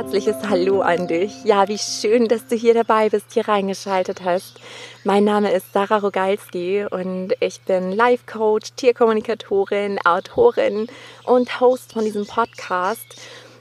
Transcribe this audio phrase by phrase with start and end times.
[0.00, 1.44] herzliches Hallo an dich.
[1.44, 4.58] Ja, wie schön, dass du hier dabei bist, hier reingeschaltet hast.
[5.04, 10.86] Mein Name ist Sarah Rogalski und ich bin Life Coach, Tierkommunikatorin, Autorin
[11.24, 13.04] und Host von diesem Podcast.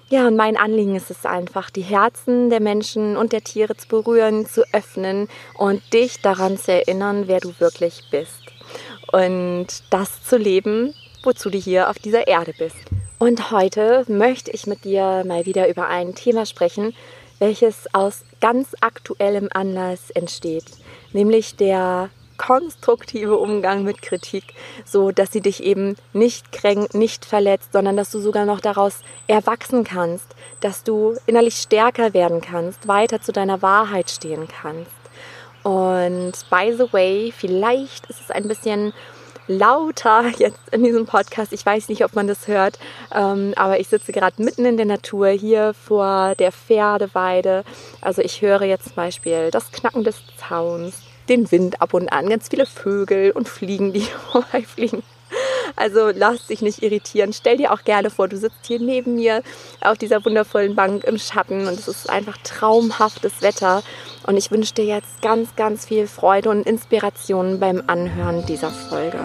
[0.07, 3.89] Ja, und mein Anliegen ist es einfach, die Herzen der Menschen und der Tiere zu
[3.89, 5.27] berühren, zu öffnen
[5.57, 8.43] und dich daran zu erinnern, wer du wirklich bist.
[9.11, 12.88] Und das zu leben, wozu du hier auf dieser Erde bist.
[13.21, 16.95] Und heute möchte ich mit dir mal wieder über ein Thema sprechen,
[17.37, 20.63] welches aus ganz aktuellem Anlass entsteht,
[21.11, 24.45] nämlich der konstruktive Umgang mit Kritik,
[24.85, 29.01] so dass sie dich eben nicht kränkt, nicht verletzt, sondern dass du sogar noch daraus
[29.27, 30.27] erwachsen kannst,
[30.61, 34.91] dass du innerlich stärker werden kannst, weiter zu deiner Wahrheit stehen kannst.
[35.63, 38.93] Und by the way, vielleicht ist es ein bisschen
[39.49, 41.51] lauter jetzt in diesem Podcast.
[41.51, 42.79] Ich weiß nicht, ob man das hört,
[43.13, 47.65] ähm, aber ich sitze gerade mitten in der Natur hier vor der Pferdeweide.
[47.99, 52.29] Also ich höre jetzt zum Beispiel das Knacken des Zauns, den Wind ab und an,
[52.29, 55.03] ganz viele Vögel und Fliegen, die vorbeifliegen.
[55.75, 57.33] Also lass dich nicht irritieren.
[57.33, 59.43] Stell dir auch gerne vor, du sitzt hier neben mir
[59.81, 63.83] auf dieser wundervollen Bank im Schatten und es ist einfach traumhaftes Wetter.
[64.25, 69.19] Und ich wünsche dir jetzt ganz, ganz viel Freude und Inspiration beim Anhören dieser Folge.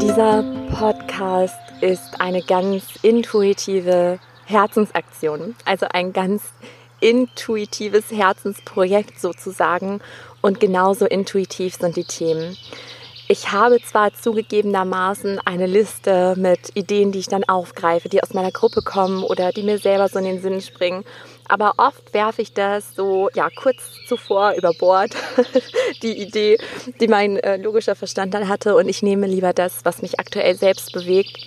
[0.00, 0.44] Dieser
[0.76, 6.42] Podcast ist eine ganz intuitive Herzensaktion, also ein ganz
[7.00, 10.00] intuitives Herzensprojekt sozusagen.
[10.40, 12.56] Und genauso intuitiv sind die Themen.
[13.26, 18.50] Ich habe zwar zugegebenermaßen eine Liste mit Ideen, die ich dann aufgreife, die aus meiner
[18.50, 21.04] Gruppe kommen oder die mir selber so in den Sinn springen,
[21.48, 25.12] aber oft werfe ich das so ja kurz zuvor über Bord,
[26.02, 26.58] die Idee,
[27.00, 30.54] die mein äh, logischer Verstand dann hatte und ich nehme lieber das, was mich aktuell
[30.54, 31.38] selbst bewegt,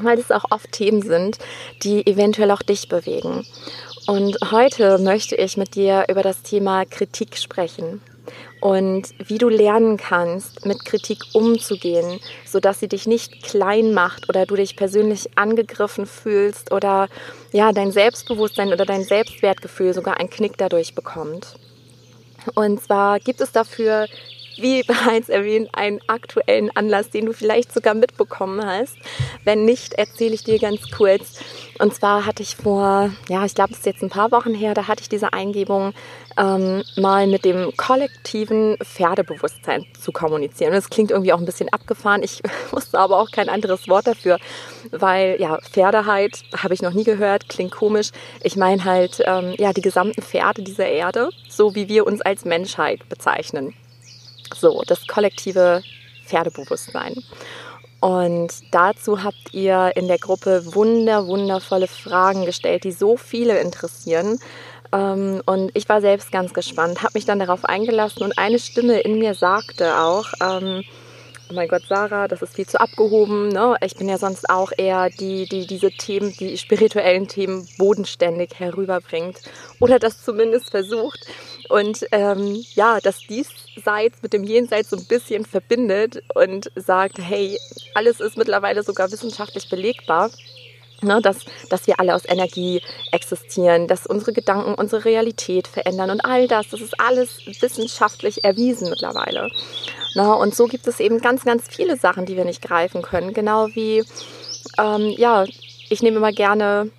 [0.00, 1.38] weil es auch oft Themen sind,
[1.84, 3.46] die eventuell auch dich bewegen.
[4.08, 8.00] Und heute möchte ich mit dir über das Thema Kritik sprechen
[8.60, 14.46] und wie du lernen kannst, mit Kritik umzugehen, sodass sie dich nicht klein macht oder
[14.46, 17.08] du dich persönlich angegriffen fühlst oder
[17.52, 21.54] ja, dein Selbstbewusstsein oder dein Selbstwertgefühl sogar einen Knick dadurch bekommt.
[22.54, 24.06] Und zwar gibt es dafür
[24.58, 28.96] wie bereits erwähnt, einen aktuellen Anlass, den du vielleicht sogar mitbekommen hast.
[29.44, 31.40] Wenn nicht, erzähle ich dir ganz kurz.
[31.78, 34.74] Und zwar hatte ich vor, ja, ich glaube, es ist jetzt ein paar Wochen her,
[34.74, 35.92] da hatte ich diese Eingebung,
[36.36, 40.70] ähm, mal mit dem kollektiven Pferdebewusstsein zu kommunizieren.
[40.70, 42.22] Und das klingt irgendwie auch ein bisschen abgefahren.
[42.22, 44.38] Ich wusste aber auch kein anderes Wort dafür,
[44.90, 48.10] weil ja, Pferdeheit habe ich noch nie gehört, klingt komisch.
[48.42, 52.44] Ich meine halt, ähm, ja, die gesamten Pferde dieser Erde, so wie wir uns als
[52.44, 53.74] Menschheit bezeichnen.
[54.54, 55.82] So, das kollektive
[56.26, 57.14] Pferdebewusstsein.
[58.00, 64.38] Und dazu habt ihr in der Gruppe wunder, wundervolle Fragen gestellt, die so viele interessieren.
[64.92, 69.00] Ähm, und ich war selbst ganz gespannt, habe mich dann darauf eingelassen und eine Stimme
[69.00, 70.82] in mir sagte auch, ähm,
[71.50, 73.48] oh mein Gott, Sarah, das ist viel zu abgehoben.
[73.48, 73.76] Ne?
[73.80, 79.38] Ich bin ja sonst auch eher die, die diese Themen, die spirituellen Themen bodenständig herüberbringt
[79.80, 81.26] oder das zumindest versucht.
[81.68, 87.58] Und ähm, ja, dass diesseits mit dem Jenseits so ein bisschen verbindet und sagt, hey,
[87.94, 90.30] alles ist mittlerweile sogar wissenschaftlich belegbar.
[91.02, 92.80] Ne, dass, dass wir alle aus Energie
[93.12, 98.88] existieren, dass unsere Gedanken unsere Realität verändern und all das, das ist alles wissenschaftlich erwiesen
[98.88, 99.50] mittlerweile.
[100.14, 103.34] Ne, und so gibt es eben ganz, ganz viele Sachen, die wir nicht greifen können.
[103.34, 104.04] Genau wie,
[104.78, 105.44] ähm, ja,
[105.90, 106.90] ich nehme immer gerne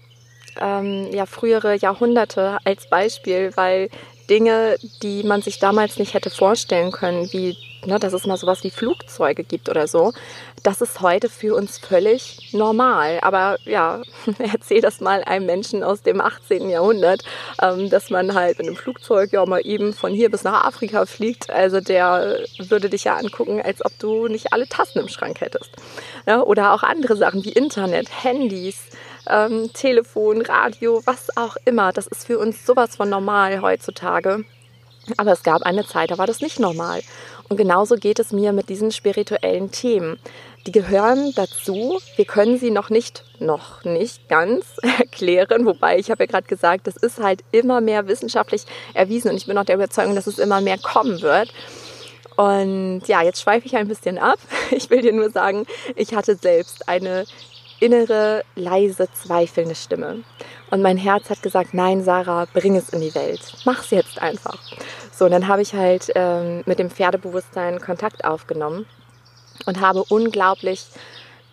[0.60, 3.90] ähm, ja, frühere Jahrhunderte als Beispiel, weil
[4.30, 8.64] Dinge, die man sich damals nicht hätte vorstellen können, wie ne, dass es mal sowas
[8.64, 10.14] wie Flugzeuge gibt oder so,
[10.64, 13.20] das ist heute für uns völlig normal.
[13.22, 14.02] Aber ja,
[14.40, 16.70] erzähl das mal einem Menschen aus dem 18.
[16.70, 17.24] Jahrhundert,
[17.62, 21.06] ähm, dass man halt mit einem Flugzeug ja mal eben von hier bis nach Afrika
[21.06, 21.50] fliegt.
[21.50, 25.72] Also der würde dich ja angucken, als ob du nicht alle Tassen im Schrank hättest.
[26.28, 28.88] Ja, oder auch andere Sachen wie Internet, Handys,
[29.30, 31.94] ähm, Telefon, Radio, was auch immer.
[31.94, 34.44] Das ist für uns sowas von normal heutzutage.
[35.16, 37.02] Aber es gab eine Zeit, da war das nicht normal.
[37.50, 40.20] Und genauso geht es mir mit diesen spirituellen Themen.
[40.66, 42.00] Die gehören dazu.
[42.18, 44.66] Wir können sie noch nicht, noch nicht ganz
[45.00, 45.66] erklären.
[45.66, 48.64] Wobei ich habe ja gerade gesagt, das ist halt immer mehr wissenschaftlich
[48.94, 51.54] erwiesen und ich bin auch der Überzeugung, dass es immer mehr kommen wird.
[52.36, 54.40] Und ja, jetzt schweife ich ein bisschen ab.
[54.72, 55.66] Ich will dir nur sagen,
[55.96, 57.26] ich hatte selbst eine
[57.80, 60.24] innere, leise, zweifelnde Stimme.
[60.70, 63.42] Und mein Herz hat gesagt, nein, Sarah, bring es in die Welt.
[63.66, 64.60] Mach's jetzt einfach.
[65.12, 68.86] So, und dann habe ich halt ähm, mit dem Pferdebewusstsein Kontakt aufgenommen
[69.66, 70.86] und habe unglaublich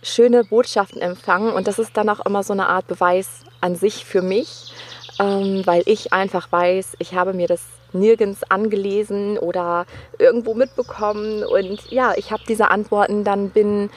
[0.03, 1.53] schöne Botschaften empfangen.
[1.53, 4.73] Und das ist dann auch immer so eine Art Beweis an sich für mich,
[5.19, 7.63] ähm, weil ich einfach weiß, ich habe mir das
[7.93, 9.87] nirgends angelesen oder
[10.19, 13.89] irgendwo mitbekommen und ja, ich habe diese Antworten dann binnen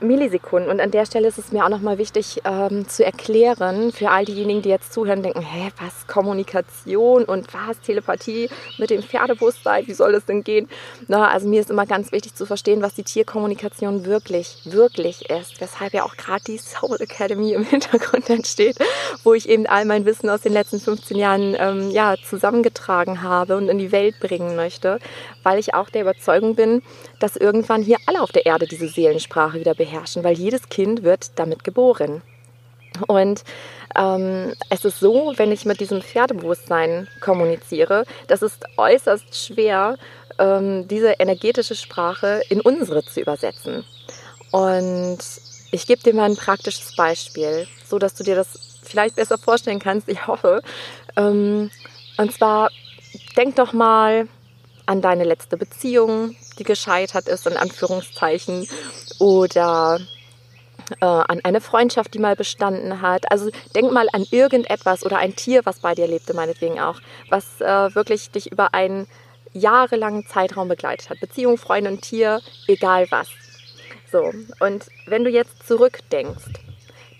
[0.00, 0.70] Millisekunden.
[0.70, 4.24] Und an der Stelle ist es mir auch nochmal wichtig ähm, zu erklären für all
[4.24, 8.48] diejenigen, die jetzt zuhören, denken, hä, was Kommunikation und was Telepathie
[8.78, 10.68] mit dem Pferdebewusstsein, wie soll das denn gehen?
[11.08, 15.60] Na, also mir ist immer ganz wichtig zu verstehen, was die Tierkommunikation wirklich, wirklich ist.
[15.60, 18.76] Weshalb ja auch gerade die Soul Academy im Hintergrund entsteht,
[19.22, 23.56] wo ich eben all mein Wissen aus den letzten 15 Jahren ähm, ja, zusammengetragen habe
[23.56, 24.98] und in die Welt bringen möchte,
[25.42, 26.82] weil ich auch der Überzeugung bin,
[27.18, 31.02] dass irgendwann hier alle auf der Erde diese Seelensprache wieder beherrschen beherrschen, weil jedes Kind
[31.02, 32.22] wird damit geboren.
[33.06, 33.44] Und
[33.96, 39.96] ähm, es ist so, wenn ich mit diesem Pferdebewusstsein kommuniziere, das ist äußerst schwer,
[40.38, 43.84] ähm, diese energetische Sprache in unsere zu übersetzen.
[44.50, 45.18] Und
[45.70, 49.78] ich gebe dir mal ein praktisches Beispiel, so dass du dir das vielleicht besser vorstellen
[49.78, 50.08] kannst.
[50.08, 50.62] Ich hoffe.
[51.16, 51.70] Ähm,
[52.16, 52.70] und zwar
[53.36, 54.28] denk doch mal
[54.90, 58.66] an deine letzte Beziehung, die gescheitert ist, in Anführungszeichen,
[59.20, 60.00] oder
[61.00, 63.30] äh, an eine Freundschaft, die mal bestanden hat.
[63.30, 67.60] Also denk mal an irgendetwas oder ein Tier, was bei dir lebte, meinetwegen auch, was
[67.60, 69.06] äh, wirklich dich über einen
[69.52, 71.20] jahrelangen Zeitraum begleitet hat.
[71.20, 73.28] Beziehung, Freunde und Tier, egal was.
[74.10, 76.69] So, und wenn du jetzt zurückdenkst,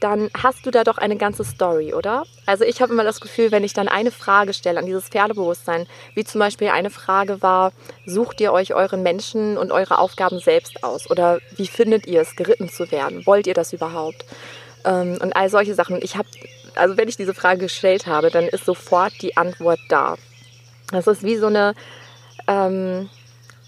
[0.00, 2.24] dann hast du da doch eine ganze Story, oder?
[2.46, 5.86] Also ich habe immer das Gefühl, wenn ich dann eine Frage stelle an dieses Pferdebewusstsein,
[6.14, 7.72] wie zum Beispiel eine Frage war,
[8.06, 11.10] sucht ihr euch euren Menschen und eure Aufgaben selbst aus?
[11.10, 13.24] Oder wie findet ihr es, geritten zu werden?
[13.26, 14.24] Wollt ihr das überhaupt?
[14.84, 16.00] Ähm, und all solche Sachen.
[16.02, 16.28] Ich habe,
[16.74, 20.16] also wenn ich diese Frage gestellt habe, dann ist sofort die Antwort da.
[20.90, 21.74] Das ist wie so eine
[22.46, 23.10] ähm,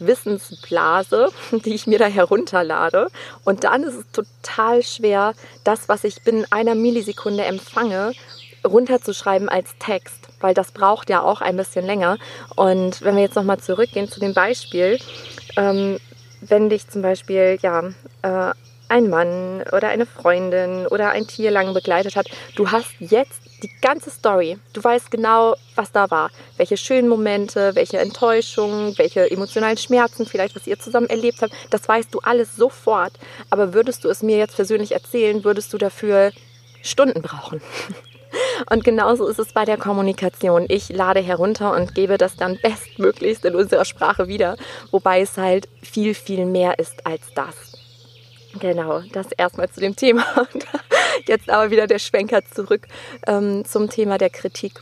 [0.07, 1.29] Wissensblase,
[1.65, 3.09] die ich mir da herunterlade.
[3.45, 5.35] Und dann ist es total schwer,
[5.65, 8.13] das, was ich binnen einer Millisekunde empfange,
[8.65, 12.19] runterzuschreiben als Text, weil das braucht ja auch ein bisschen länger.
[12.55, 14.99] Und wenn wir jetzt nochmal zurückgehen zu dem Beispiel,
[15.57, 15.99] ähm,
[16.41, 17.83] wenn dich zum Beispiel ja,
[18.23, 18.53] äh,
[18.89, 22.27] ein Mann oder eine Freundin oder ein Tier lang begleitet hat,
[22.57, 24.59] du hast jetzt die ganze Story.
[24.73, 26.31] Du weißt genau, was da war.
[26.57, 31.53] Welche schönen Momente, welche Enttäuschungen, welche emotionalen Schmerzen vielleicht, was ihr zusammen erlebt habt.
[31.71, 33.13] Das weißt du alles sofort.
[33.51, 36.33] Aber würdest du es mir jetzt persönlich erzählen, würdest du dafür
[36.83, 37.61] Stunden brauchen.
[38.71, 40.65] Und genauso ist es bei der Kommunikation.
[40.69, 44.57] Ich lade herunter und gebe das dann bestmöglichst in unserer Sprache wieder,
[44.91, 47.72] wobei es halt viel, viel mehr ist als das.
[48.61, 50.25] Genau, das erstmal zu dem Thema.
[51.27, 52.87] Jetzt aber wieder der Schwenker zurück
[53.27, 54.81] ähm, zum Thema der Kritik.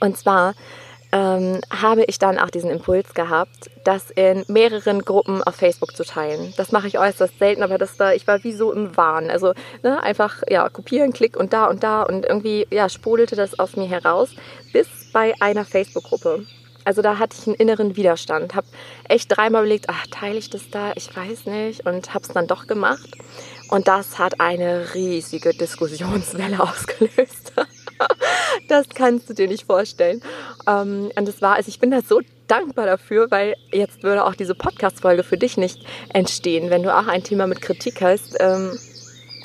[0.00, 0.54] Und zwar
[1.12, 6.04] ähm, habe ich dann auch diesen Impuls gehabt, das in mehreren Gruppen auf Facebook zu
[6.04, 6.52] teilen.
[6.56, 9.30] Das mache ich äußerst selten, aber das war, ich war wie so im Wahn.
[9.30, 13.58] Also ne, einfach ja, kopieren, klick und da und da und irgendwie ja, sprudelte das
[13.58, 14.30] aus mir heraus,
[14.72, 16.44] bis bei einer Facebook-Gruppe.
[16.84, 18.66] Also da hatte ich einen inneren Widerstand, habe
[19.08, 20.92] echt dreimal überlegt, ach, teile ich das da?
[20.96, 23.10] Ich weiß nicht und habe es dann doch gemacht.
[23.70, 27.52] Und das hat eine riesige Diskussionswelle ausgelöst.
[28.68, 30.22] das kannst du dir nicht vorstellen.
[30.66, 34.34] Ähm, und es war, also ich bin da so dankbar dafür, weil jetzt würde auch
[34.34, 35.80] diese Podcast-Folge für dich nicht
[36.12, 38.36] entstehen, wenn du auch ein Thema mit Kritik hast.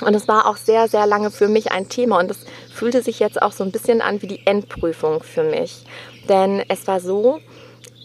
[0.01, 3.19] Und es war auch sehr, sehr lange für mich ein Thema und es fühlte sich
[3.19, 5.83] jetzt auch so ein bisschen an wie die Endprüfung für mich.
[6.29, 7.39] Denn es war so,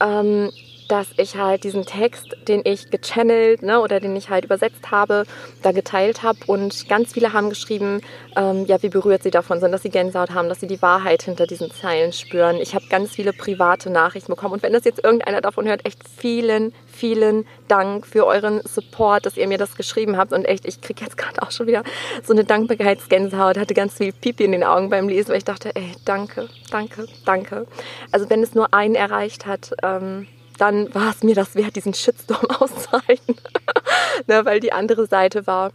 [0.02, 0.50] ähm,
[0.94, 5.24] dass ich halt diesen Text, den ich gechannelt ne, oder den ich halt übersetzt habe,
[5.60, 8.00] da geteilt habe und ganz viele haben geschrieben,
[8.36, 11.24] ähm, ja, wie berührt sie davon sind, dass sie Gänsehaut haben, dass sie die Wahrheit
[11.24, 12.58] hinter diesen Zeilen spüren.
[12.60, 15.98] Ich habe ganz viele private Nachrichten bekommen und wenn das jetzt irgendeiner davon hört, echt
[16.16, 20.80] vielen, vielen Dank für euren Support, dass ihr mir das geschrieben habt und echt, ich
[20.80, 21.82] kriege jetzt gerade auch schon wieder
[22.22, 25.74] so eine Dankbarkeitsgänsehaut, hatte ganz viel Pipi in den Augen beim Lesen, weil ich dachte,
[25.74, 27.66] ey, danke, danke, danke.
[28.12, 31.94] Also wenn es nur einen erreicht hat, ähm, dann war es mir das wert, diesen
[31.94, 33.36] Shitstorm auszuhalten.
[34.26, 35.72] ne, weil die andere Seite war,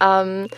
[0.00, 0.48] ähm,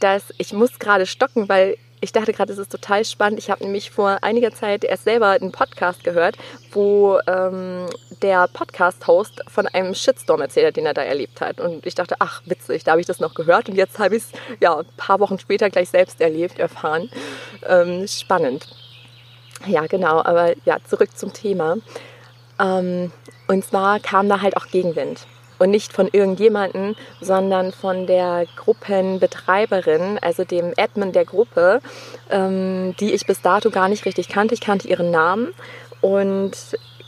[0.00, 3.38] dass ich muss gerade stocken, weil ich dachte gerade, es ist total spannend.
[3.38, 6.36] Ich habe nämlich vor einiger Zeit erst selber einen Podcast gehört,
[6.72, 7.86] wo ähm,
[8.22, 11.60] der Podcast-Host von einem Shitstorm erzählt hat, den er da erlebt hat.
[11.60, 13.68] Und ich dachte, ach, witzig, da habe ich das noch gehört.
[13.68, 17.10] Und jetzt habe ich es ja, ein paar Wochen später gleich selbst erlebt, erfahren.
[17.68, 18.66] Ähm, spannend.
[19.66, 20.24] Ja, genau.
[20.24, 21.76] Aber ja, zurück zum Thema.
[22.60, 23.10] Ähm,
[23.48, 25.26] und zwar kam da halt auch Gegenwind.
[25.58, 31.80] Und nicht von irgendjemandem, sondern von der Gruppenbetreiberin, also dem Admin der Gruppe,
[32.30, 34.54] ähm, die ich bis dato gar nicht richtig kannte.
[34.54, 35.48] Ich kannte ihren Namen
[36.00, 36.52] und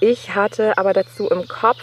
[0.01, 1.83] ich hatte aber dazu im Kopf,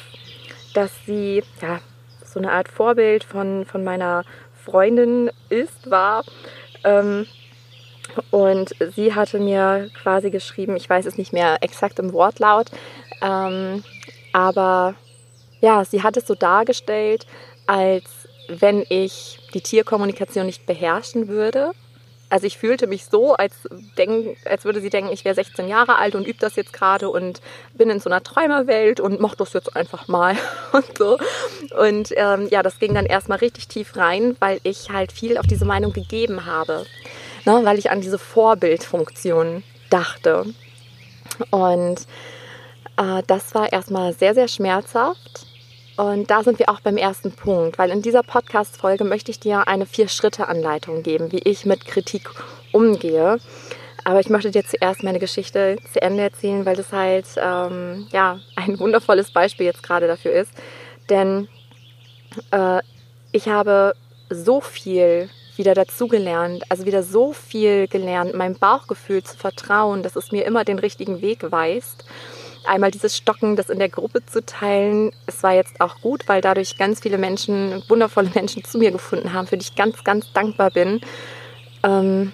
[0.76, 1.80] dass sie ja,
[2.24, 4.24] so eine Art Vorbild von, von meiner
[4.64, 6.24] Freundin ist, war.
[6.84, 7.26] Ähm,
[8.32, 12.68] Und sie hatte mir quasi geschrieben, ich weiß es nicht mehr exakt im Wortlaut,
[13.22, 13.84] ähm,
[14.34, 14.96] aber
[15.62, 17.26] ja, sie hat es so dargestellt,
[17.68, 18.06] als
[18.48, 21.72] wenn ich die Tierkommunikation nicht beherrschen würde.
[22.32, 25.98] Also ich fühlte mich so, als, denk, als würde sie denken, ich wäre 16 Jahre
[25.98, 27.42] alt und übe das jetzt gerade und
[27.74, 30.36] bin in so einer Träumerwelt und mach das jetzt einfach mal
[30.72, 31.18] und so.
[31.80, 35.48] Und ähm, ja, das ging dann erstmal richtig tief rein, weil ich halt viel auf
[35.48, 36.86] diese Meinung gegeben habe
[37.50, 40.46] ne, weil ich an diese Vorbildfunktion dachte.
[41.50, 42.02] Und
[42.98, 45.48] äh, das war erstmal sehr, sehr schmerzhaft.
[45.98, 49.68] Und da sind wir auch beim ersten Punkt, weil in dieser Podcast-Folge möchte ich dir
[49.68, 52.30] eine Vier-Schritte-Anleitung geben, wie ich mit Kritik
[52.72, 53.38] umgehe.
[54.06, 58.40] Aber ich möchte dir zuerst meine Geschichte zu Ende erzählen, weil das halt ähm, ja,
[58.56, 60.52] ein wundervolles Beispiel jetzt gerade dafür ist.
[61.10, 61.50] Denn
[62.52, 62.80] äh,
[63.34, 63.94] ich habe
[64.30, 65.30] so viel
[65.60, 70.64] wieder dazugelernt, also wieder so viel gelernt, meinem Bauchgefühl zu vertrauen, dass es mir immer
[70.64, 72.06] den richtigen Weg weist.
[72.66, 75.12] Einmal dieses Stocken, das in der Gruppe zu teilen.
[75.28, 79.34] Es war jetzt auch gut, weil dadurch ganz viele Menschen, wundervolle Menschen zu mir gefunden
[79.34, 81.02] haben, für die ich ganz, ganz dankbar bin.
[81.84, 82.32] Ähm,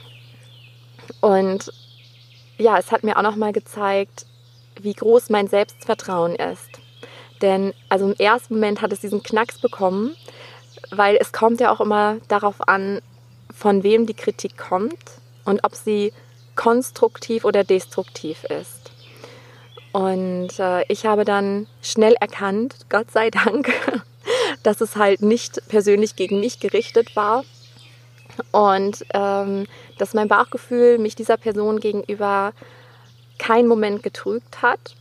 [1.19, 1.71] und
[2.57, 4.27] ja, es hat mir auch nochmal gezeigt,
[4.79, 6.69] wie groß mein Selbstvertrauen ist.
[7.41, 10.15] Denn also im ersten Moment hat es diesen Knacks bekommen,
[10.91, 13.01] weil es kommt ja auch immer darauf an,
[13.55, 14.99] von wem die Kritik kommt
[15.45, 16.11] und ob sie
[16.55, 18.91] konstruktiv oder destruktiv ist.
[19.91, 23.71] Und äh, ich habe dann schnell erkannt, Gott sei Dank,
[24.63, 27.45] dass es halt nicht persönlich gegen mich gerichtet war
[28.51, 32.51] und ähm, dass mein Bauchgefühl mich dieser Person gegenüber
[33.39, 34.95] keinen Moment getrügt hat.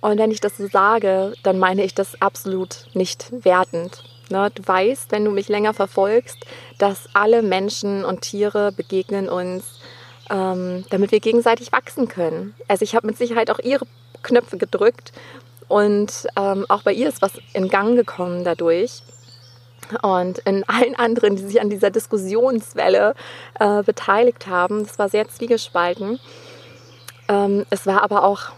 [0.00, 4.02] Und wenn ich das so sage, dann meine ich das absolut nicht wertend.
[4.28, 6.38] Ne, du weißt, wenn du mich länger verfolgst,
[6.78, 9.78] dass alle Menschen und Tiere begegnen uns,
[10.30, 12.54] ähm, damit wir gegenseitig wachsen können.
[12.66, 13.86] Also ich habe mit Sicherheit auch ihre
[14.22, 15.12] Knöpfe gedrückt
[15.68, 19.02] und ähm, auch bei ihr ist was in Gang gekommen dadurch.
[20.02, 23.14] Und in allen anderen, die sich an dieser Diskussionswelle
[23.60, 26.18] äh, beteiligt haben, das war sehr zwiegespalten.
[27.28, 28.50] Ähm, es war aber auch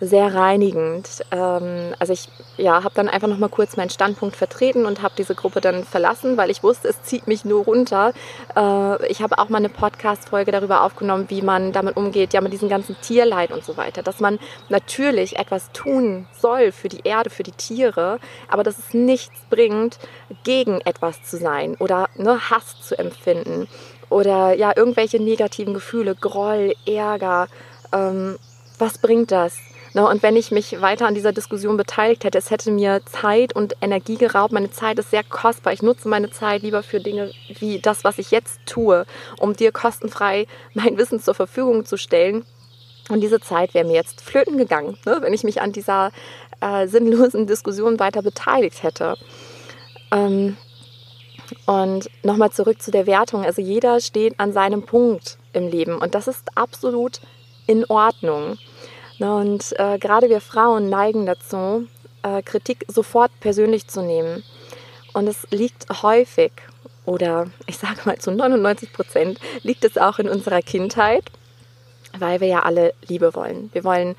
[0.00, 1.24] sehr reinigend.
[1.30, 5.14] Ähm, also ich ja, habe dann einfach noch mal kurz meinen Standpunkt vertreten und habe
[5.16, 8.12] diese Gruppe dann verlassen, weil ich wusste, es zieht mich nur runter.
[8.56, 12.52] Äh, ich habe auch mal eine Podcast-Folge darüber aufgenommen, wie man damit umgeht, ja mit
[12.52, 14.02] diesem ganzen Tierleid und so weiter.
[14.02, 14.38] Dass man
[14.70, 19.98] natürlich etwas tun soll für die Erde, für die Tiere, aber dass es nichts bringt,
[20.44, 23.68] gegen etwas zu sein oder ne, Hass zu empfinden
[24.08, 27.48] oder ja irgendwelche negativen Gefühle, Groll, Ärger.
[27.92, 28.38] Ähm,
[28.78, 29.56] was bringt das?
[29.92, 33.54] Ne, und wenn ich mich weiter an dieser Diskussion beteiligt hätte, es hätte mir Zeit
[33.54, 34.52] und Energie geraubt.
[34.52, 35.72] Meine Zeit ist sehr kostbar.
[35.72, 39.04] Ich nutze meine Zeit lieber für Dinge wie das, was ich jetzt tue,
[39.38, 42.44] um dir kostenfrei mein Wissen zur Verfügung zu stellen.
[43.08, 46.12] Und diese Zeit wäre mir jetzt flöten gegangen, ne, wenn ich mich an dieser
[46.60, 49.16] äh, sinnlosen Diskussion weiter beteiligt hätte.
[50.12, 50.56] Ähm,
[51.66, 53.44] und nochmal zurück zu der Wertung.
[53.44, 57.20] Also jeder steht an seinem Punkt im Leben und das ist absolut
[57.66, 58.56] in Ordnung.
[59.20, 61.86] Und äh, gerade wir Frauen neigen dazu,
[62.22, 64.42] äh, Kritik sofort persönlich zu nehmen.
[65.12, 66.52] Und es liegt häufig,
[67.04, 71.24] oder ich sage mal zu 99 Prozent, liegt es auch in unserer Kindheit,
[72.18, 73.70] weil wir ja alle Liebe wollen.
[73.72, 74.16] Wir wollen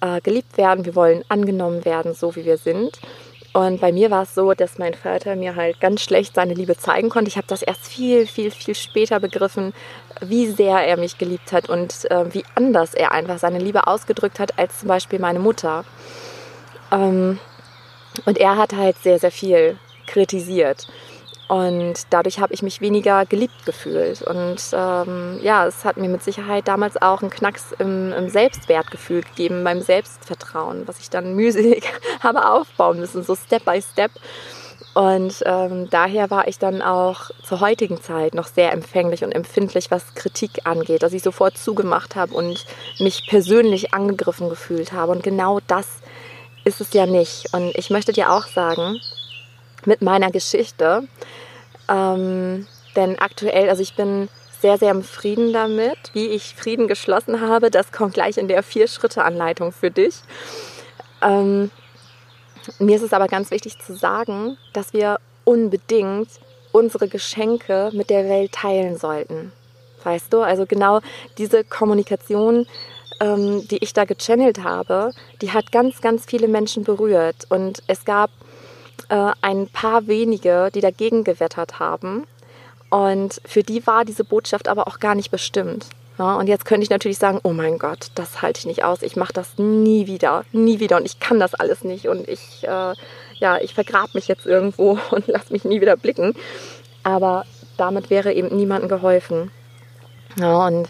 [0.00, 3.00] äh, geliebt werden, wir wollen angenommen werden, so wie wir sind.
[3.54, 6.76] Und bei mir war es so, dass mein Vater mir halt ganz schlecht seine Liebe
[6.76, 7.28] zeigen konnte.
[7.28, 9.72] Ich habe das erst viel, viel, viel später begriffen,
[10.20, 14.40] wie sehr er mich geliebt hat und äh, wie anders er einfach seine Liebe ausgedrückt
[14.40, 15.84] hat als zum Beispiel meine Mutter.
[16.90, 17.38] Ähm,
[18.26, 20.88] und er hat halt sehr, sehr viel kritisiert.
[21.46, 24.22] Und dadurch habe ich mich weniger geliebt gefühlt.
[24.22, 29.22] Und ähm, ja, es hat mir mit Sicherheit damals auch einen Knacks im, im, Selbstwertgefühl
[29.22, 31.84] gegeben, beim Selbstvertrauen, was ich dann mühselig
[32.20, 34.10] habe aufbauen müssen, so Step by Step.
[34.94, 39.90] Und ähm, daher war ich dann auch zur heutigen Zeit noch sehr empfänglich und empfindlich,
[39.90, 42.64] was Kritik angeht, dass ich sofort zugemacht habe und
[43.00, 45.12] mich persönlich angegriffen gefühlt habe.
[45.12, 45.86] Und genau das
[46.64, 47.52] ist es ja nicht.
[47.52, 49.00] Und ich möchte dir auch sagen,
[49.86, 51.06] mit meiner Geschichte.
[51.88, 54.28] Ähm, denn aktuell, also ich bin
[54.60, 55.98] sehr, sehr im Frieden damit.
[56.12, 60.16] Wie ich Frieden geschlossen habe, das kommt gleich in der Vier-Schritte-Anleitung für dich.
[61.20, 61.70] Ähm,
[62.78, 66.28] mir ist es aber ganz wichtig zu sagen, dass wir unbedingt
[66.72, 69.52] unsere Geschenke mit der Welt teilen sollten.
[70.02, 71.00] Weißt du, also genau
[71.38, 72.66] diese Kommunikation,
[73.20, 77.46] ähm, die ich da gechannelt habe, die hat ganz, ganz viele Menschen berührt.
[77.48, 78.30] Und es gab
[79.08, 82.26] äh, ein paar wenige, die dagegen gewettert haben.
[82.90, 85.86] Und für die war diese Botschaft aber auch gar nicht bestimmt.
[86.18, 89.02] Ja, und jetzt könnte ich natürlich sagen, oh mein Gott, das halte ich nicht aus,
[89.02, 92.62] ich mache das nie wieder, nie wieder und ich kann das alles nicht und ich,
[92.62, 92.94] äh,
[93.40, 96.34] ja, ich vergrab mich jetzt irgendwo und lass mich nie wieder blicken.
[97.02, 97.44] Aber
[97.76, 99.50] damit wäre eben niemandem geholfen.
[100.38, 100.88] Ja, und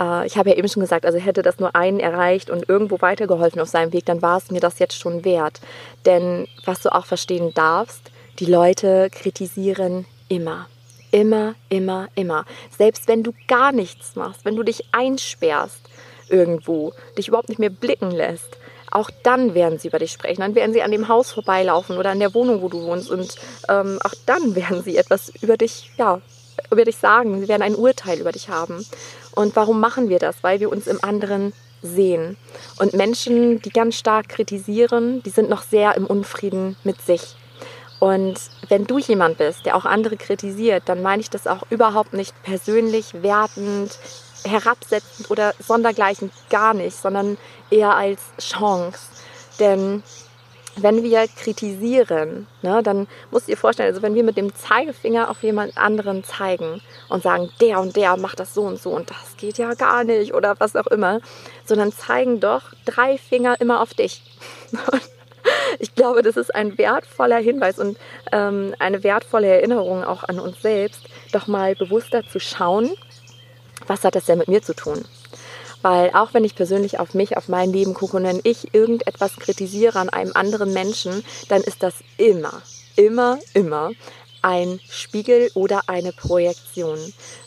[0.00, 3.00] äh, ich habe ja eben schon gesagt, also hätte das nur einen erreicht und irgendwo
[3.00, 5.60] weitergeholfen auf seinem Weg, dann war es mir das jetzt schon wert.
[6.04, 10.66] Denn was du auch verstehen darfst, die Leute kritisieren immer.
[11.12, 12.44] Immer, immer, immer.
[12.76, 15.80] Selbst wenn du gar nichts machst, wenn du dich einsperrst
[16.28, 18.58] irgendwo, dich überhaupt nicht mehr blicken lässt,
[18.90, 20.40] auch dann werden sie über dich sprechen.
[20.40, 23.10] Dann werden sie an dem Haus vorbeilaufen oder an der Wohnung, wo du wohnst.
[23.10, 23.36] Und
[23.68, 26.20] ähm, auch dann werden sie etwas über dich, ja,
[26.70, 27.40] über dich sagen.
[27.40, 28.84] Sie werden ein Urteil über dich haben.
[29.36, 30.42] Und warum machen wir das?
[30.42, 31.52] Weil wir uns im anderen
[31.82, 32.36] sehen.
[32.78, 37.36] Und Menschen, die ganz stark kritisieren, die sind noch sehr im Unfrieden mit sich.
[38.00, 42.14] Und wenn du jemand bist, der auch andere kritisiert, dann meine ich das auch überhaupt
[42.14, 43.98] nicht persönlich, wertend,
[44.44, 47.36] herabsetzend oder sondergleichen, gar nicht, sondern
[47.70, 48.98] eher als Chance.
[49.60, 50.02] Denn
[50.76, 55.30] wenn wir kritisieren, ne, dann musst du dir vorstellen, also wenn wir mit dem Zeigefinger
[55.30, 59.10] auf jemand anderen zeigen und sagen, der und der macht das so und so und
[59.10, 61.20] das geht ja gar nicht oder was auch immer,
[61.64, 64.22] sondern zeigen doch drei Finger immer auf dich.
[65.78, 67.96] ich glaube, das ist ein wertvoller Hinweis und
[68.32, 72.90] ähm, eine wertvolle Erinnerung auch an uns selbst, doch mal bewusster zu schauen,
[73.86, 75.04] was hat das denn mit mir zu tun?
[75.86, 79.36] Weil auch wenn ich persönlich auf mich, auf mein Leben gucke und wenn ich irgendetwas
[79.36, 82.60] kritisiere an einem anderen Menschen, dann ist das immer,
[82.96, 83.92] immer, immer
[84.42, 86.98] ein Spiegel oder eine Projektion.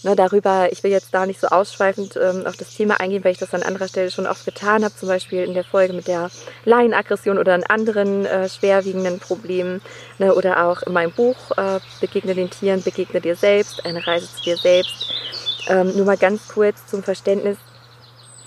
[0.03, 3.33] Ne, darüber, ich will jetzt da nicht so ausschweifend ähm, auf das Thema eingehen, weil
[3.33, 6.07] ich das an anderer Stelle schon oft getan habe, zum Beispiel in der Folge mit
[6.07, 6.31] der
[6.63, 9.81] Laienaggression oder an anderen äh, schwerwiegenden Problemen
[10.17, 14.33] ne, oder auch in meinem Buch äh, Begegne den Tieren, begegne dir selbst, eine Reise
[14.33, 15.13] zu dir selbst.
[15.67, 17.57] Ähm, nur mal ganz kurz zum Verständnis.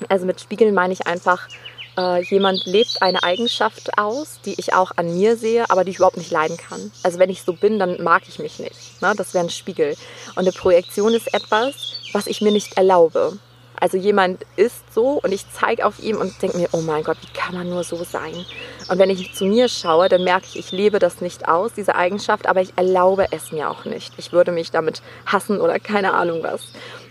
[0.08, 1.48] Also mit Spiegeln meine ich einfach,
[1.96, 5.96] äh, jemand lebt eine Eigenschaft aus, die ich auch an mir sehe, aber die ich
[5.96, 6.90] überhaupt nicht leiden kann.
[7.02, 9.02] Also wenn ich so bin, dann mag ich mich nicht.
[9.02, 9.14] Ne?
[9.16, 9.94] Das wäre ein Spiegel.
[10.30, 13.38] Und eine Projektion ist etwas, was ich mir nicht erlaube.
[13.82, 17.16] Also jemand ist so und ich zeige auf ihm und denke mir, oh mein Gott,
[17.20, 18.46] wie kann man nur so sein?
[18.88, 21.96] Und wenn ich zu mir schaue, dann merke ich, ich lebe das nicht aus, diese
[21.96, 24.12] Eigenschaft, aber ich erlaube es mir auch nicht.
[24.18, 26.62] Ich würde mich damit hassen oder keine Ahnung was.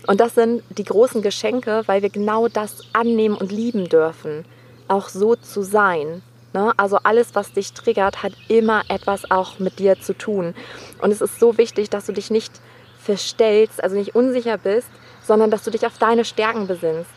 [0.06, 4.46] Und das sind die großen Geschenke, weil wir genau das annehmen und lieben dürfen
[4.88, 6.22] auch so zu sein.
[6.54, 6.72] Ne?
[6.78, 10.54] Also alles, was dich triggert, hat immer etwas auch mit dir zu tun.
[11.02, 12.62] Und es ist so wichtig, dass du dich nicht
[12.98, 14.88] verstellst, also nicht unsicher bist,
[15.24, 17.10] sondern dass du dich auf deine Stärken besinnst.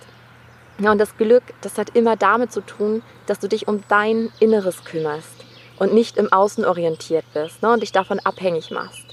[0.80, 4.32] Ja, und das Glück, das hat immer damit zu tun, dass du dich um dein
[4.40, 5.46] Inneres kümmerst
[5.80, 9.06] und nicht im Außen orientiert bist ne, und dich davon abhängig machst.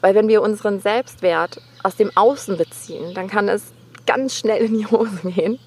[0.00, 3.72] Weil wenn wir unseren Selbstwert aus dem Außen beziehen, dann kann es
[4.06, 5.58] ganz schnell in die Hose gehen.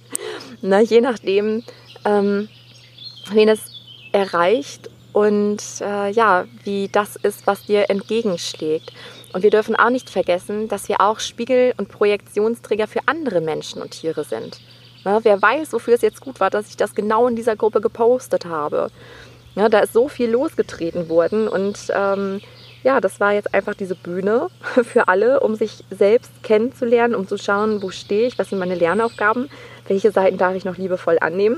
[0.61, 1.63] Ne, je nachdem,
[2.05, 2.49] ähm,
[3.31, 3.61] wen es
[4.11, 8.91] erreicht und äh, ja, wie das ist, was dir entgegenschlägt.
[9.33, 13.81] Und wir dürfen auch nicht vergessen, dass wir auch Spiegel- und Projektionsträger für andere Menschen
[13.81, 14.59] und Tiere sind.
[15.03, 17.81] Na, wer weiß, wofür es jetzt gut war, dass ich das genau in dieser Gruppe
[17.81, 18.91] gepostet habe.
[19.55, 22.39] Ja, da ist so viel losgetreten worden und ähm,
[22.83, 24.47] ja, das war jetzt einfach diese Bühne
[24.83, 28.75] für alle, um sich selbst kennenzulernen, um zu schauen, wo stehe ich, was sind meine
[28.75, 29.49] Lernaufgaben,
[29.87, 31.57] welche Seiten darf ich noch liebevoll annehmen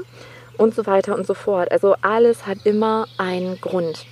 [0.57, 1.71] und so weiter und so fort.
[1.71, 4.05] Also alles hat immer einen Grund.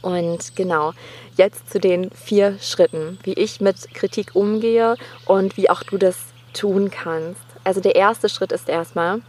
[0.00, 0.92] Und genau,
[1.36, 6.16] jetzt zu den vier Schritten, wie ich mit Kritik umgehe und wie auch du das
[6.54, 7.42] tun kannst.
[7.64, 9.20] Also der erste Schritt ist erstmal,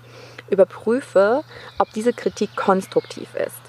[0.49, 1.43] überprüfe,
[1.79, 3.61] ob diese Kritik konstruktiv ist.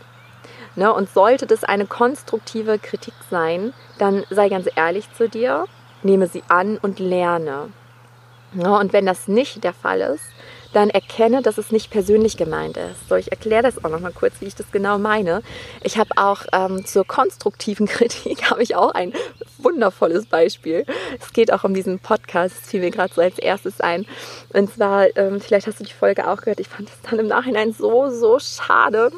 [0.77, 0.93] Ne?
[0.93, 5.67] Und sollte das eine konstruktive Kritik sein, dann sei ganz ehrlich zu dir,
[6.03, 7.69] nehme sie an und lerne.
[8.53, 8.77] Ne?
[8.79, 10.25] Und wenn das nicht der Fall ist,
[10.75, 13.09] dann erkenne, dass es nicht persönlich gemeint ist.
[13.09, 15.43] So, ich erkläre das auch noch mal kurz, wie ich das genau meine.
[15.83, 19.13] Ich habe auch ähm, zur konstruktiven Kritik habe ich auch ein
[19.59, 20.85] wundervolles Beispiel.
[21.21, 24.07] Es geht auch um diesen Podcast, das fiel mir gerade so als erstes ein.
[24.53, 27.29] Und zwar, ähm, vielleicht hast du die Folge auch gehört, ich fand es dann im
[27.29, 29.11] Nachhinein so, so schade,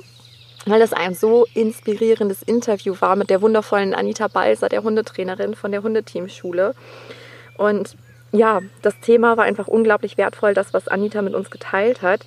[0.67, 5.71] weil das ein so inspirierendes Interview war mit der wundervollen Anita Balser, der Hundetrainerin von
[5.73, 6.75] der Hundeteamschule.
[7.57, 7.97] Und
[8.37, 12.25] ja, das Thema war einfach unglaublich wertvoll, das, was Anita mit uns geteilt hat.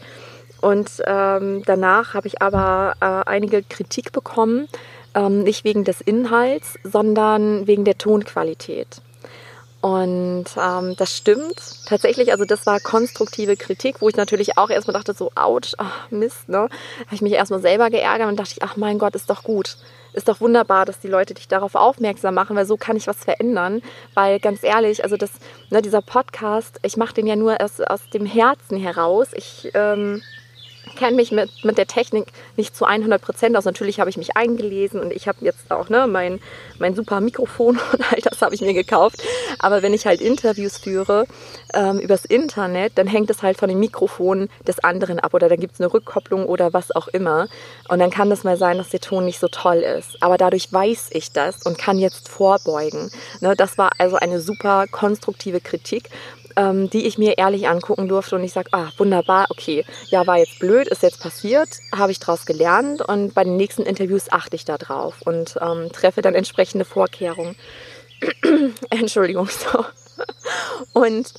[0.62, 4.68] Und ähm, danach habe ich aber äh, einige Kritik bekommen,
[5.16, 9.02] ähm, nicht wegen des Inhalts, sondern wegen der Tonqualität.
[9.82, 12.32] Und ähm, das stimmt tatsächlich.
[12.32, 16.50] Also das war konstruktive Kritik, wo ich natürlich auch erstmal dachte, so, ouch, ach, Mist,
[16.50, 16.68] ne?
[17.06, 19.78] Habe ich mich erstmal selber geärgert und dachte ich, ach mein Gott, ist doch gut.
[20.12, 23.24] Ist doch wunderbar, dass die Leute dich darauf aufmerksam machen, weil so kann ich was
[23.24, 23.82] verändern.
[24.16, 25.32] Weil ganz ehrlich, also das,
[25.70, 29.30] ne, dieser Podcast, ich mache den ja nur aus, aus dem Herzen heraus.
[29.34, 30.22] Ich ähm,
[30.96, 33.66] kenne mich mit, mit der Technik nicht zu 100 Prozent aus.
[33.66, 36.40] Natürlich habe ich mich eingelesen und ich habe jetzt auch ne, mein,
[36.78, 39.22] mein super Mikrofon und all das habe ich mir gekauft.
[39.60, 41.26] Aber wenn ich halt Interviews führe
[41.74, 45.60] ähm, übers Internet, dann hängt es halt von dem Mikrofon des anderen ab oder dann
[45.60, 47.48] gibt es eine Rückkopplung oder was auch immer.
[47.88, 50.22] Und dann kann das mal sein, dass der Ton nicht so toll ist.
[50.22, 53.12] Aber dadurch weiß ich das und kann jetzt vorbeugen.
[53.42, 56.10] Ne, das war also eine super konstruktive Kritik
[56.60, 60.38] ähm, die ich mir ehrlich angucken durfte und ich sage, ah, wunderbar, okay, ja, war
[60.38, 64.58] jetzt blöd, ist jetzt passiert, habe ich daraus gelernt und bei den nächsten Interviews achte
[64.58, 67.56] ich da drauf und ähm, treffe dann entsprechende Vorkehrungen.
[68.90, 69.86] Entschuldigung, so.
[70.94, 71.34] Und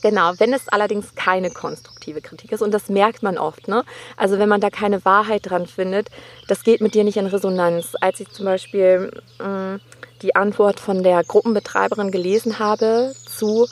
[0.00, 3.84] Genau, wenn es allerdings keine konstruktive Kritik ist, und das merkt man oft, ne?
[4.16, 6.08] Also wenn man da keine Wahrheit dran findet,
[6.46, 7.96] das geht mit dir nicht in Resonanz.
[8.00, 9.10] Als ich zum Beispiel
[9.40, 9.80] mh, mm,
[10.22, 13.66] die Antwort von der Gruppenbetreiberin gelesen habe zu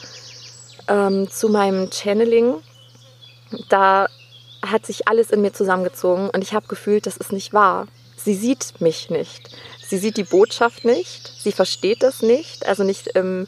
[0.88, 2.55] ähm, zu meinem Channeling,
[3.68, 4.07] da
[4.64, 7.87] hat sich alles in mir zusammengezogen und ich habe gefühlt, das ist nicht wahr.
[8.16, 9.51] Sie sieht mich nicht.
[9.87, 11.33] Sie sieht die Botschaft nicht.
[11.38, 12.66] Sie versteht das nicht.
[12.66, 13.46] Also nicht im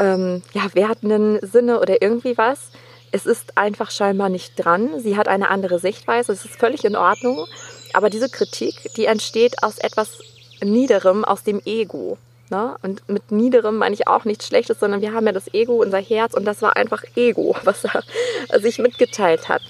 [0.00, 2.70] ähm, ja, wertenden Sinne oder irgendwie was.
[3.12, 4.98] Es ist einfach scheinbar nicht dran.
[4.98, 6.32] Sie hat eine andere Sichtweise.
[6.32, 7.46] Es ist völlig in Ordnung.
[7.92, 10.18] Aber diese Kritik, die entsteht aus etwas
[10.60, 12.18] Niederem, aus dem Ego.
[12.50, 12.76] Ne?
[12.82, 15.98] Und mit niederem meine ich auch nichts Schlechtes, sondern wir haben ja das Ego, unser
[15.98, 19.62] Herz und das war einfach Ego, was er sich mitgeteilt hat.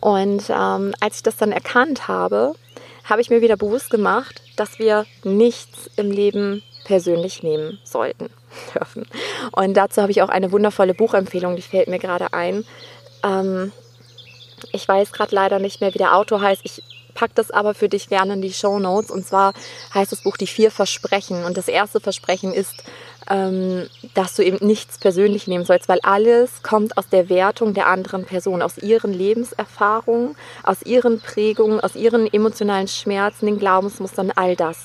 [0.00, 2.54] Und ähm, als ich das dann erkannt habe,
[3.04, 8.30] habe ich mir wieder bewusst gemacht, dass wir nichts im Leben persönlich nehmen sollten,
[8.74, 9.06] dürfen.
[9.52, 12.64] Und dazu habe ich auch eine wundervolle Buchempfehlung, die fällt mir gerade ein.
[13.22, 13.72] Ähm,
[14.72, 16.60] ich weiß gerade leider nicht mehr, wie der Autor heißt.
[16.64, 19.10] Ich pack das aber für dich gerne in die Show Notes.
[19.10, 19.52] Und zwar
[19.94, 21.44] heißt das Buch Die vier Versprechen.
[21.44, 22.84] Und das erste Versprechen ist,
[23.28, 27.86] ähm, dass du eben nichts persönlich nehmen sollst, weil alles kommt aus der Wertung der
[27.86, 34.56] anderen Person, aus ihren Lebenserfahrungen, aus ihren Prägungen, aus ihren emotionalen Schmerzen, den Glaubensmustern, all
[34.56, 34.78] das.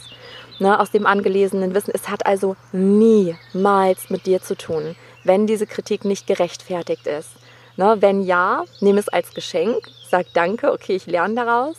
[0.58, 1.92] Ne, aus dem angelesenen Wissen.
[1.94, 7.32] Es hat also niemals mit dir zu tun, wenn diese Kritik nicht gerechtfertigt ist.
[7.76, 11.76] Ne, wenn ja, nimm es als Geschenk, sag Danke, okay, ich lerne daraus.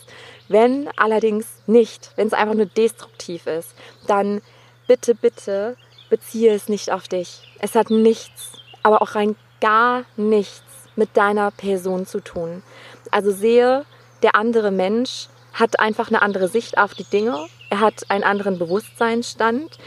[0.47, 3.73] Wenn allerdings nicht, wenn es einfach nur destruktiv ist,
[4.07, 4.41] dann
[4.87, 5.75] bitte, bitte
[6.09, 7.41] beziehe es nicht auf dich.
[7.59, 10.61] Es hat nichts, aber auch rein gar nichts
[10.95, 12.63] mit deiner Person zu tun.
[13.11, 13.85] Also sehe,
[14.23, 17.45] der andere Mensch hat einfach eine andere Sicht auf die Dinge.
[17.69, 19.77] Er hat einen anderen Bewusstseinsstand.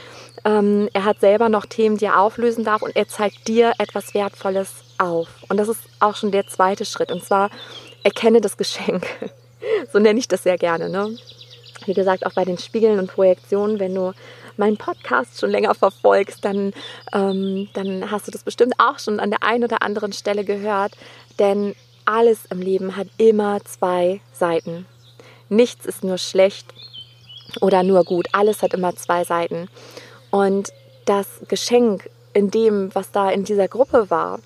[0.45, 4.15] Ähm, er hat selber noch Themen, die er auflösen darf und er zeigt dir etwas
[4.15, 5.29] Wertvolles auf.
[5.49, 7.13] Und das ist auch schon der zweite Schritt.
[7.13, 7.51] Und zwar
[8.03, 9.07] erkenne das Geschenk.
[9.93, 10.89] so nenne ich das sehr gerne.
[10.89, 11.17] Ne?
[11.87, 14.13] Wie gesagt, auch bei den Spiegeln und Projektionen, wenn du
[14.57, 16.73] meinen Podcast schon länger verfolgst, dann,
[17.13, 20.93] ähm, dann hast du das bestimmt auch schon an der einen oder anderen Stelle gehört.
[21.39, 24.87] Denn alles im Leben hat immer zwei Seiten.
[25.49, 26.67] Nichts ist nur schlecht
[27.61, 28.29] oder nur gut.
[28.33, 29.69] Alles hat immer zwei Seiten.
[30.31, 30.71] Und
[31.07, 34.39] das Geschenk in dem, was da in dieser Gruppe war,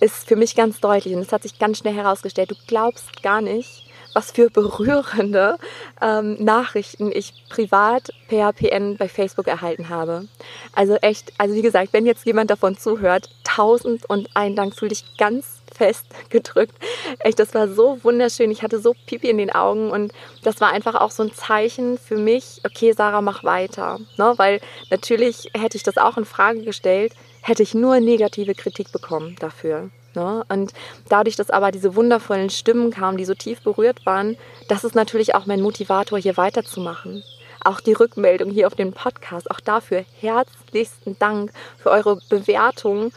[0.00, 3.42] ist für mich ganz deutlich und es hat sich ganz schnell herausgestellt, du glaubst gar
[3.42, 5.56] nicht, was für berührende
[6.00, 10.26] ähm, Nachrichten ich privat per PN bei Facebook erhalten habe.
[10.74, 14.88] Also echt, also wie gesagt, wenn jetzt jemand davon zuhört, tausend und ein Dank, fühl
[14.88, 16.74] dich ganz fest gedrückt.
[17.20, 18.50] Echt, das war so wunderschön.
[18.50, 21.98] Ich hatte so Pipi in den Augen und das war einfach auch so ein Zeichen
[21.98, 23.98] für mich, okay, Sarah, mach weiter.
[24.16, 24.34] Ne?
[24.36, 29.36] Weil natürlich hätte ich das auch in Frage gestellt, hätte ich nur negative Kritik bekommen
[29.40, 29.90] dafür.
[30.14, 30.44] Ne?
[30.48, 30.72] Und
[31.08, 34.36] dadurch, dass aber diese wundervollen Stimmen kamen, die so tief berührt waren,
[34.68, 37.22] das ist natürlich auch mein Motivator, hier weiterzumachen.
[37.62, 43.12] Auch die Rückmeldung hier auf den Podcast, auch dafür herzlichsten Dank für eure Bewertungen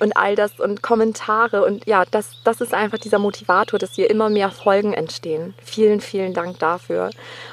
[0.00, 1.64] und all das und Kommentare.
[1.64, 5.54] Und ja, das, das ist einfach dieser Motivator, dass hier immer mehr Folgen entstehen.
[5.62, 7.10] Vielen, vielen Dank dafür.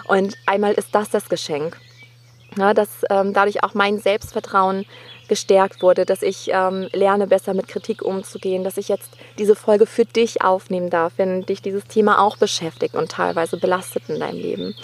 [0.08, 1.78] Und einmal ist das das Geschenk.
[2.58, 4.86] Ja, dass ähm, dadurch auch mein Selbstvertrauen
[5.28, 9.86] gestärkt wurde, dass ich ähm, lerne, besser mit Kritik umzugehen, dass ich jetzt diese Folge
[9.86, 14.40] für dich aufnehmen darf, wenn dich dieses Thema auch beschäftigt und teilweise belastet in deinem
[14.40, 14.76] Leben.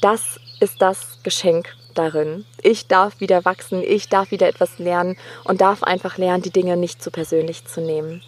[0.00, 2.44] Das ist das Geschenk darin.
[2.62, 6.76] Ich darf wieder wachsen, ich darf wieder etwas lernen und darf einfach lernen, die Dinge
[6.76, 8.22] nicht zu persönlich zu nehmen.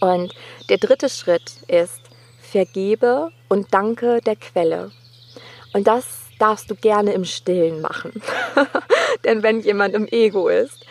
[0.00, 0.34] Und
[0.68, 2.00] der dritte Schritt ist,
[2.40, 4.90] vergebe und danke der Quelle.
[5.72, 6.04] Und das
[6.38, 8.12] darfst du gerne im Stillen machen.
[9.24, 10.84] denn wenn jemand im Ego ist?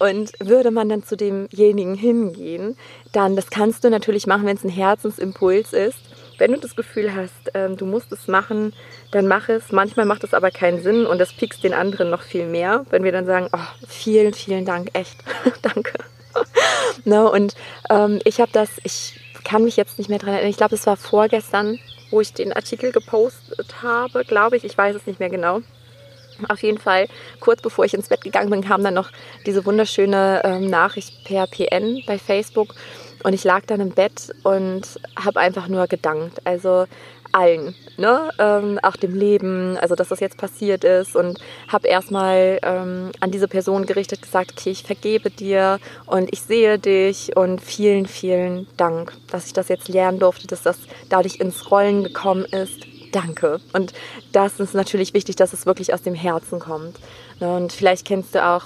[0.00, 2.76] Und würde man dann zu demjenigen hingehen,
[3.12, 5.98] dann, das kannst du natürlich machen, wenn es ein Herzensimpuls ist.
[6.36, 8.72] Wenn du das Gefühl hast, ähm, du musst es machen,
[9.12, 9.70] dann mach es.
[9.70, 13.04] Manchmal macht es aber keinen Sinn und das piekst den anderen noch viel mehr, wenn
[13.04, 15.16] wir dann sagen, oh, vielen, vielen Dank, echt,
[15.62, 15.92] danke.
[17.04, 17.54] no, und
[17.88, 20.86] ähm, ich habe das, ich kann mich jetzt nicht mehr dran erinnern, ich glaube, es
[20.86, 21.78] war vorgestern,
[22.10, 25.60] wo ich den Artikel gepostet habe, glaube ich, ich weiß es nicht mehr genau.
[26.48, 27.08] Auf jeden Fall,
[27.40, 29.10] kurz bevor ich ins Bett gegangen bin, kam dann noch
[29.46, 32.74] diese wunderschöne ähm, Nachricht per PN bei Facebook.
[33.22, 34.82] Und ich lag dann im Bett und
[35.16, 36.40] habe einfach nur gedankt.
[36.44, 36.86] Also
[37.32, 38.30] allen, ne?
[38.38, 41.16] Ähm, auch dem Leben, also dass das jetzt passiert ist.
[41.16, 46.42] Und habe erstmal ähm, an diese Person gerichtet gesagt, okay, ich vergebe dir und ich
[46.42, 51.40] sehe dich und vielen, vielen Dank, dass ich das jetzt lernen durfte, dass das dadurch
[51.40, 53.60] ins Rollen gekommen ist danke.
[53.72, 53.92] Und
[54.32, 56.98] das ist natürlich wichtig, dass es wirklich aus dem Herzen kommt.
[57.40, 58.64] Ne, und vielleicht kennst du auch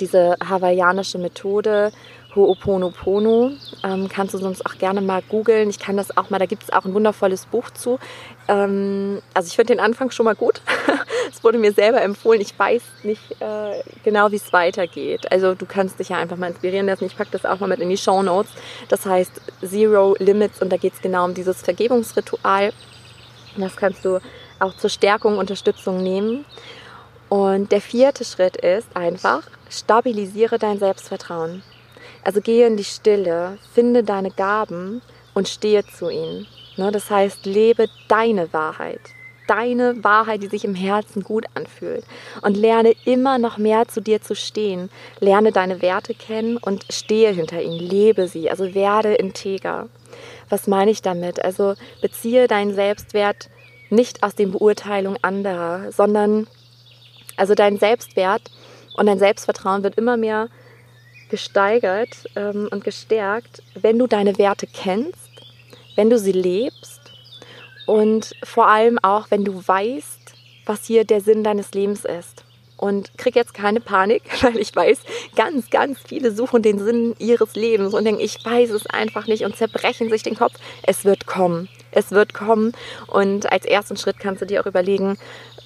[0.00, 1.92] diese hawaiianische Methode,
[2.34, 3.52] Ho'oponopono.
[3.84, 5.68] Ähm, kannst du sonst auch gerne mal googeln.
[5.68, 7.98] Ich kann das auch mal, da gibt es auch ein wundervolles Buch zu.
[8.48, 10.62] Ähm, also ich finde den Anfang schon mal gut.
[11.30, 12.40] es wurde mir selber empfohlen.
[12.40, 15.30] Ich weiß nicht äh, genau, wie es weitergeht.
[15.30, 17.04] Also du kannst dich ja einfach mal inspirieren lassen.
[17.04, 18.52] Ich packe das auch mal mit in die Show Notes.
[18.88, 22.72] Das heißt Zero Limits und da geht es genau um dieses Vergebungsritual.
[23.56, 24.18] Das kannst du
[24.58, 26.44] auch zur Stärkung, Unterstützung nehmen.
[27.28, 31.62] Und der vierte Schritt ist einfach, stabilisiere dein Selbstvertrauen.
[32.24, 35.02] Also gehe in die Stille, finde deine Gaben
[35.34, 36.46] und stehe zu ihnen.
[36.76, 39.00] Ne, das heißt, lebe deine Wahrheit.
[39.48, 42.04] Deine Wahrheit, die sich im Herzen gut anfühlt.
[42.42, 44.88] Und lerne immer noch mehr zu dir zu stehen.
[45.20, 47.78] Lerne deine Werte kennen und stehe hinter ihnen.
[47.78, 48.50] Lebe sie.
[48.50, 49.88] Also werde integer.
[50.52, 51.42] Was meine ich damit?
[51.42, 53.48] Also beziehe deinen Selbstwert
[53.88, 56.46] nicht aus den Beurteilungen anderer, sondern
[57.38, 58.50] also dein Selbstwert
[58.94, 60.50] und dein Selbstvertrauen wird immer mehr
[61.30, 65.30] gesteigert ähm, und gestärkt, wenn du deine Werte kennst,
[65.96, 67.00] wenn du sie lebst
[67.86, 70.34] und vor allem auch, wenn du weißt,
[70.66, 72.41] was hier der Sinn deines Lebens ist.
[72.82, 74.98] Und krieg jetzt keine Panik, weil ich weiß,
[75.36, 79.44] ganz, ganz viele suchen den Sinn ihres Lebens und denken, ich weiß es einfach nicht
[79.44, 80.54] und zerbrechen sich den Kopf.
[80.82, 81.68] Es wird kommen.
[81.92, 82.72] Es wird kommen.
[83.06, 85.16] Und als ersten Schritt kannst du dir auch überlegen,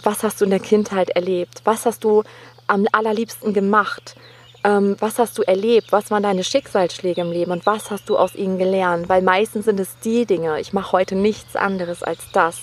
[0.02, 1.62] was hast du in der Kindheit erlebt?
[1.64, 2.22] Was hast du
[2.66, 4.14] am allerliebsten gemacht?
[4.62, 5.92] Ähm, was hast du erlebt?
[5.92, 9.08] Was waren deine Schicksalsschläge im Leben und was hast du aus ihnen gelernt?
[9.08, 10.60] Weil meistens sind es die Dinge.
[10.60, 12.60] Ich mache heute nichts anderes als das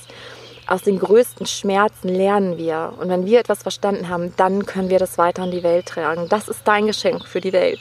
[0.68, 2.94] aus den größten Schmerzen lernen wir.
[3.00, 6.28] Und wenn wir etwas verstanden haben, dann können wir das weiter in die Welt tragen.
[6.30, 7.80] Das ist dein Geschenk für die Welt.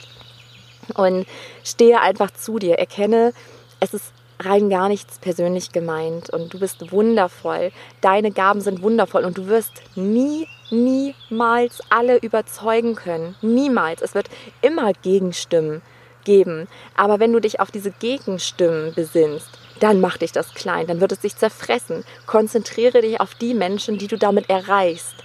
[0.95, 1.25] Und
[1.63, 2.77] stehe einfach zu dir.
[2.77, 3.33] Erkenne,
[3.79, 7.71] es ist rein gar nichts persönlich gemeint und du bist wundervoll.
[8.01, 13.35] Deine Gaben sind wundervoll und du wirst nie, niemals alle überzeugen können.
[13.41, 14.01] Niemals.
[14.01, 14.29] Es wird
[14.61, 15.81] immer Gegenstimmen
[16.23, 16.67] geben.
[16.95, 21.11] Aber wenn du dich auf diese Gegenstimmen besinnst, dann mach dich das klein, dann wird
[21.11, 22.03] es dich zerfressen.
[22.25, 25.15] Konzentriere dich auf die Menschen, die du damit erreichst,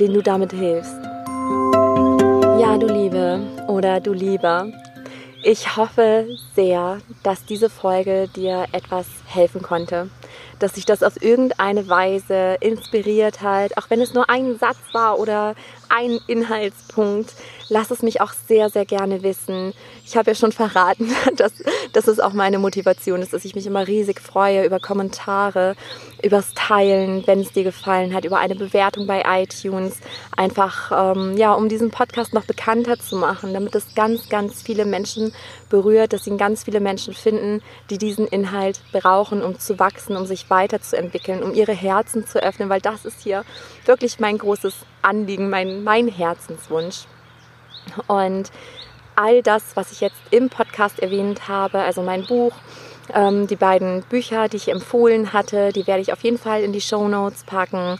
[0.00, 0.98] denen du damit hilfst.
[2.60, 4.68] Ja, du Liebe oder du Lieber,
[5.46, 10.08] ich hoffe sehr, dass diese Folge dir etwas helfen konnte,
[10.58, 15.18] dass sich das auf irgendeine Weise inspiriert hat, auch wenn es nur ein Satz war
[15.18, 15.54] oder
[15.90, 17.34] ein Inhaltspunkt.
[17.74, 19.72] Lass es mich auch sehr, sehr gerne wissen.
[20.06, 21.54] Ich habe ja schon verraten, dass,
[21.92, 25.74] dass es auch meine Motivation ist, dass ich mich immer riesig freue über Kommentare,
[26.22, 29.98] übers Teilen, wenn es dir gefallen hat, über eine Bewertung bei iTunes.
[30.36, 34.84] Einfach, ähm, ja, um diesen Podcast noch bekannter zu machen, damit es ganz, ganz viele
[34.84, 35.32] Menschen
[35.68, 37.60] berührt, dass ihn ganz viele Menschen finden,
[37.90, 42.68] die diesen Inhalt brauchen, um zu wachsen, um sich weiterzuentwickeln, um ihre Herzen zu öffnen,
[42.68, 43.44] weil das ist hier
[43.84, 47.06] wirklich mein großes Anliegen, mein, mein Herzenswunsch.
[48.06, 48.50] Und
[49.16, 52.52] all das, was ich jetzt im Podcast erwähnt habe, also mein Buch,
[53.12, 56.72] ähm, die beiden Bücher, die ich empfohlen hatte, die werde ich auf jeden Fall in
[56.72, 57.98] die Show Notes packen.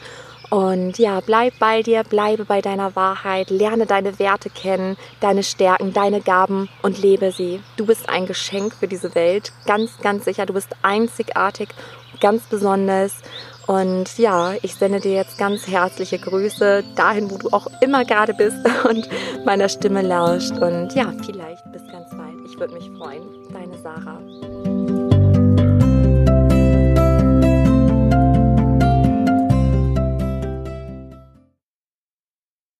[0.50, 5.92] Und ja, bleib bei dir, bleibe bei deiner Wahrheit, lerne deine Werte kennen, deine Stärken,
[5.92, 7.60] deine Gaben und lebe sie.
[7.76, 10.46] Du bist ein Geschenk für diese Welt, ganz, ganz sicher.
[10.46, 11.70] Du bist einzigartig,
[12.20, 13.16] ganz besonders.
[13.66, 18.34] Und ja, ich sende dir jetzt ganz herzliche Grüße dahin, wo du auch immer gerade
[18.34, 19.08] bist und
[19.44, 20.52] meiner Stimme lauscht.
[20.52, 22.34] Und ja, vielleicht bis ganz bald.
[22.46, 23.22] Ich würde mich freuen.
[23.52, 24.20] Deine Sarah.